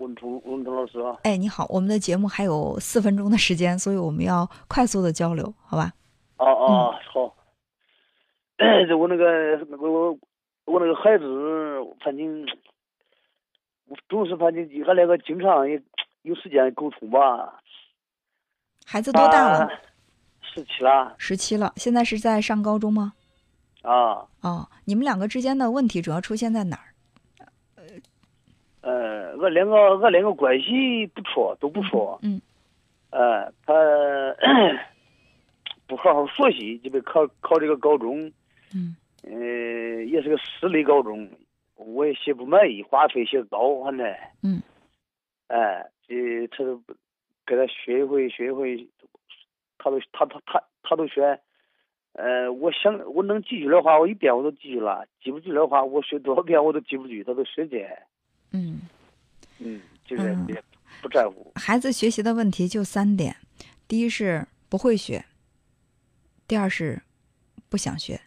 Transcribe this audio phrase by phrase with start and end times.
[0.00, 1.16] 文图文图老师啊。
[1.22, 5.92] 哎，你好，我们的节目还有四分钟的时间，所以我们要快速的交流，好吧？
[6.38, 7.36] 哦哦，好。
[8.58, 9.24] 这 我那个
[9.78, 10.18] 我
[10.64, 11.24] 我那个孩子，
[12.02, 12.46] 反正
[14.08, 15.80] 总是反正俺两个经常也
[16.22, 17.60] 有时间沟通吧。
[18.86, 19.68] 孩子多大了？
[20.42, 21.14] 十七了。
[21.18, 23.12] 十七了，现在是在上高中吗？
[23.82, 24.26] 啊。
[24.40, 26.89] 哦，你们两个之间的问题主要出现在哪儿？
[29.30, 32.18] 呃，俺两个我两个关系不错，都不错。
[32.22, 32.40] 嗯。
[33.10, 33.74] 呃，他
[35.86, 38.32] 不好好学习，就被考考这个高中。
[38.74, 38.96] 嗯。
[39.22, 41.28] 呃，也是个私立高中，
[41.76, 44.06] 我也写不满意，花费写高，反正。
[44.42, 44.62] 嗯。
[45.48, 46.80] 哎，这他都
[47.46, 48.88] 给他学一回，学一回，
[49.78, 51.38] 他都他他他他都说。
[52.14, 57.86] 呃，我想我能记住的话，我一遍我都记住了；记不住的话，我学多少遍我都记不住，他都学这。
[58.52, 58.80] 嗯，
[59.60, 60.36] 嗯，就是
[61.00, 61.52] 不在乎。
[61.54, 63.36] 孩子学习的问题就三点：
[63.86, 65.24] 第一是不会学，
[66.48, 67.00] 第二是
[67.68, 68.20] 不想学，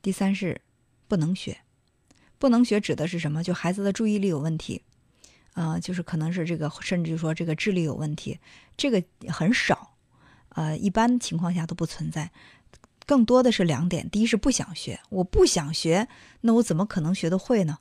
[0.00, 0.60] 第三是
[1.06, 1.58] 不能学。
[2.38, 3.40] 不能学指的是什么？
[3.44, 4.82] 就孩子的注意力有问题，
[5.52, 8.40] 啊，就是可能是这个，甚至说这个智力有问题，
[8.76, 9.94] 这个很少，
[10.48, 12.32] 呃，一般情况下都不存在。
[13.06, 16.08] 更多的是两点：第一是不想学，我不想学，
[16.40, 17.78] 那我怎么可能学得会呢？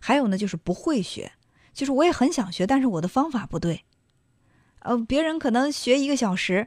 [0.00, 1.30] 还有呢，就是不会学，
[1.72, 3.84] 就是我也很想学，但是我的方法不对。
[4.80, 6.66] 呃，别人可能学一个小时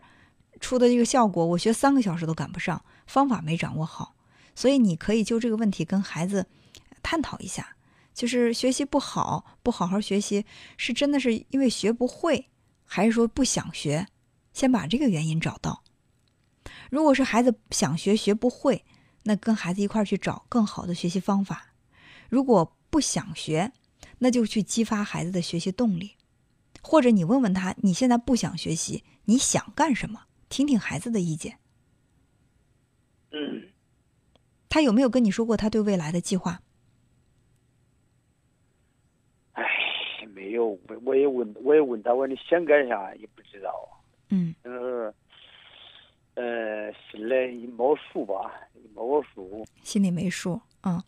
[0.60, 4.16] 出的这个效果，我学三个小时都赶不上，方法没掌握好。
[4.56, 6.46] 所以你可以就这个问题跟孩子
[7.02, 7.76] 探讨一下，
[8.14, 10.46] 就是学习不好，不好好学习，
[10.78, 12.50] 是真的是因为学不会，
[12.86, 14.08] 还是说不想学？
[14.54, 15.84] 先把这个原因找到。
[16.92, 18.86] 如果是孩子想学学不会，
[19.24, 21.74] 那跟孩子一块儿去找更好的学习方法。
[22.30, 23.72] 如果不想学，
[24.20, 26.12] 那就去激发孩子的学习动力，
[26.82, 30.24] 或者你问问他，你现在不想学习，你想干什么？
[30.50, 31.58] 听听孩子的意见。
[33.32, 33.70] 嗯，
[34.70, 36.62] 他有没有跟你说过他对未来的计划？
[39.54, 39.64] 哎，
[40.34, 43.14] 没有，我我也问，我也问他，我说你想干啥？
[43.16, 44.04] 也不知道。
[44.30, 44.54] 嗯。
[44.64, 45.14] 呃，
[46.36, 48.52] 呃，心里没数吧，
[48.96, 49.66] 没个数。
[49.84, 50.60] 心里没数。
[50.84, 51.02] 嗯，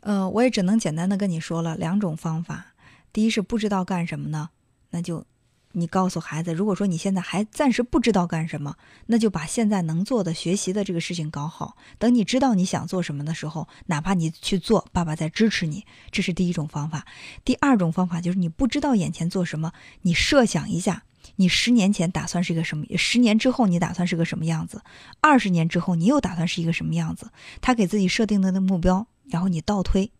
[0.00, 2.66] 呃，我也只能简单的跟你说了两种方法。
[3.12, 4.50] 第一是不知道干什么呢，
[4.90, 5.24] 那就
[5.72, 8.76] 你告诉孩子，如果说你现在还暂时不知道干什么，
[9.06, 11.76] 那就把现在能做的学习的这个事情搞好。
[11.98, 15.84] 等你知道你想做什么的时候，哪怕你去做，爸爸在支持你。
[16.10, 17.06] 这是第一种方法。
[17.44, 21.02] 第二种方法就是你不知道眼前做什么，你设想一下，
[21.36, 22.84] 你十年前打算是一个什么？
[22.96, 24.82] 十年之后你打算是个什么样子？
[25.20, 27.30] 二十年之后你又打算是一个什么样子？
[27.60, 29.06] 他给自己设定的那目标。
[29.30, 30.10] 然后你倒推，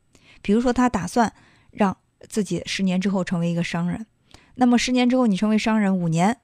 [0.43, 1.33] 比如说他打算
[1.71, 1.97] 让
[2.29, 4.05] 自己十年之后成为一个商人，
[4.57, 6.37] 那么十年之后你成为商人，五年，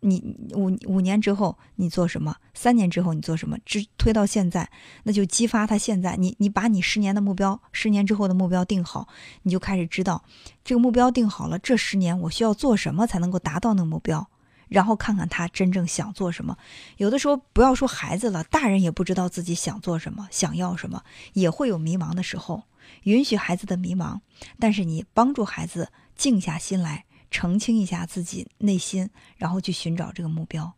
[0.00, 2.36] 你五五年之后你做什么？
[2.54, 3.56] 三年之后你做什么？
[3.64, 4.70] 只推到现在，
[5.04, 6.16] 那就激发他现在。
[6.16, 9.08] 你你把你十年的目标，十年之后的目标定好，
[9.42, 10.24] 你就开始知道
[10.64, 14.28] 这个目标定好了，这十年我需要做什么才能够达到那个目标。
[14.68, 16.58] 然后看看他真正想做什么。
[16.96, 22.64] 有的时候不要说孩子了，大人也不知道自己想做什么，想要什么，也会有迷茫的时候。
[23.04, 24.20] 允许孩子的迷茫，
[24.58, 30.74] 但是你帮助孩子静下心来，澄清一下自己内心，然后去寻找这个目标。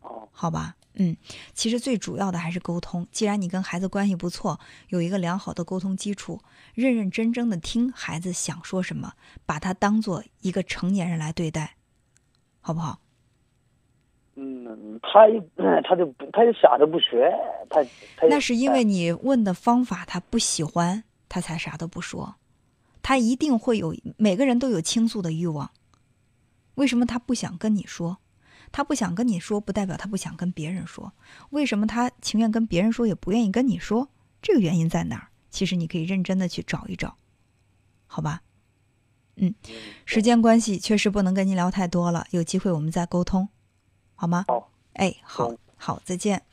[0.00, 1.16] 哦，好吧，嗯，
[1.54, 3.06] 其实最主要的还是沟通。
[3.10, 4.58] 既然你跟孩子关系不错，
[4.88, 6.40] 有一个良好的沟通基础，
[6.74, 9.14] 认认真真的听孩子想说什么，
[9.46, 11.76] 把他当做一个成年人来对待。
[12.60, 13.00] 好不好？
[14.34, 15.26] 嗯，他
[15.82, 17.28] 他就他就啥都不学，
[17.68, 17.82] 他
[18.16, 22.36] 他那是因为你问的方法他不喜欢，他才啥都不说。
[23.08, 25.70] 他一定会有每个人都有倾诉的欲望。
[26.74, 28.18] 为什么他不想跟你说？
[28.70, 31.14] 他不想跟你说，不代表他不想跟别人说。
[31.48, 34.10] 为什么他情愿跟别人说，也不愿意跟你说？
[34.42, 35.28] 这个原因在哪儿？
[35.48, 37.16] 其实你可以认真的去找一找，
[38.06, 38.42] 好吧？
[39.36, 39.54] 嗯，
[40.04, 43.48] 时间关系确实不能跟您聊太多了，有机会我们再沟通，
[44.16, 44.44] 好吗？
[44.46, 46.47] 好，哎，好，好，再见。